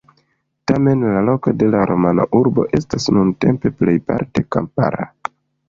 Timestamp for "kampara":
4.59-5.11